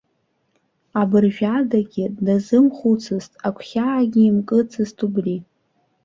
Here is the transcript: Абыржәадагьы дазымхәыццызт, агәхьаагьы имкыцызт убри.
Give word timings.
Абыржәадагьы 1.01 2.05
дазымхәыццызт, 2.25 3.31
агәхьаагьы 3.47 4.21
имкыцызт 4.27 4.97
убри. 5.05 5.37